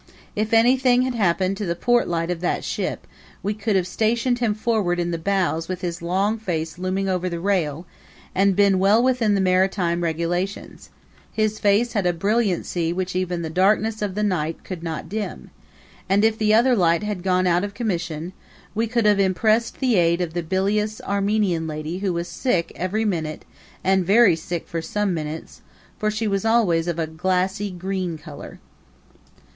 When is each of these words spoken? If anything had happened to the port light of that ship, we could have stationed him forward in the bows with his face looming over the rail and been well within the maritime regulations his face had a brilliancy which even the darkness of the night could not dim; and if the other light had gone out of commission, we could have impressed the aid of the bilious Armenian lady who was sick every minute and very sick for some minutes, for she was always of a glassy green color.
If 0.35 0.51
anything 0.51 1.03
had 1.03 1.13
happened 1.13 1.57
to 1.57 1.65
the 1.67 1.75
port 1.75 2.07
light 2.07 2.31
of 2.31 2.41
that 2.41 2.63
ship, 2.63 3.05
we 3.43 3.53
could 3.53 3.75
have 3.75 3.85
stationed 3.85 4.39
him 4.39 4.55
forward 4.55 4.99
in 4.99 5.11
the 5.11 5.19
bows 5.19 5.67
with 5.67 5.81
his 5.81 5.99
face 6.43 6.79
looming 6.79 7.07
over 7.07 7.29
the 7.29 7.39
rail 7.39 7.85
and 8.33 8.55
been 8.55 8.79
well 8.79 9.03
within 9.03 9.35
the 9.35 9.41
maritime 9.41 10.01
regulations 10.01 10.89
his 11.31 11.59
face 11.59 11.93
had 11.93 12.07
a 12.07 12.13
brilliancy 12.13 12.91
which 12.91 13.15
even 13.15 13.43
the 13.43 13.49
darkness 13.51 14.01
of 14.01 14.15
the 14.15 14.23
night 14.23 14.63
could 14.63 14.81
not 14.81 15.07
dim; 15.07 15.51
and 16.09 16.25
if 16.25 16.35
the 16.35 16.51
other 16.51 16.75
light 16.75 17.03
had 17.03 17.21
gone 17.21 17.45
out 17.45 17.63
of 17.63 17.75
commission, 17.75 18.33
we 18.73 18.87
could 18.87 19.05
have 19.05 19.19
impressed 19.19 19.79
the 19.79 19.97
aid 19.97 20.19
of 20.19 20.33
the 20.33 20.41
bilious 20.41 20.99
Armenian 21.01 21.67
lady 21.67 21.99
who 21.99 22.11
was 22.11 22.27
sick 22.27 22.71
every 22.75 23.05
minute 23.05 23.45
and 23.83 24.03
very 24.03 24.35
sick 24.35 24.67
for 24.67 24.81
some 24.81 25.13
minutes, 25.13 25.61
for 25.99 26.09
she 26.09 26.27
was 26.27 26.43
always 26.43 26.87
of 26.87 26.97
a 26.97 27.05
glassy 27.05 27.69
green 27.69 28.17
color. 28.17 28.59